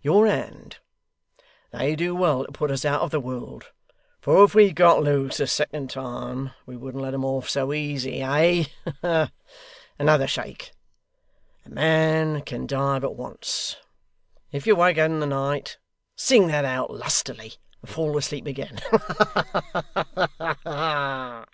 Your 0.00 0.26
hand! 0.26 0.78
They 1.70 1.94
do 1.94 2.14
well 2.14 2.46
to 2.46 2.52
put 2.52 2.70
us 2.70 2.86
out 2.86 3.02
of 3.02 3.10
the 3.10 3.20
world, 3.20 3.70
for 4.18 4.42
if 4.42 4.54
we 4.54 4.72
got 4.72 5.02
loose 5.02 5.40
a 5.40 5.46
second 5.46 5.90
time, 5.90 6.52
we 6.64 6.74
wouldn't 6.74 7.02
let 7.02 7.10
them 7.10 7.22
off 7.26 7.50
so 7.50 7.70
easy, 7.70 8.22
eh? 8.22 8.64
Another 9.98 10.26
shake! 10.26 10.72
A 11.66 11.68
man 11.68 12.40
can 12.40 12.66
die 12.66 12.98
but 12.98 13.14
once. 13.14 13.76
If 14.52 14.66
you 14.66 14.74
wake 14.74 14.96
in 14.96 15.20
the 15.20 15.26
night, 15.26 15.76
sing 16.16 16.46
that 16.46 16.64
out 16.64 16.90
lustily, 16.90 17.52
and 17.82 17.90
fall 17.90 18.16
asleep 18.16 18.46
again. 18.46 18.78
Ha 18.90 20.24
ha 20.40 20.56
ha! 20.64 21.44